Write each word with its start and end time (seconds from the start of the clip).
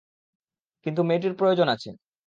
কিন্তু 0.85 1.01
মেয়েটির 1.03 1.33
প্রয়োজন 1.33 1.67
আছে। 1.67 1.89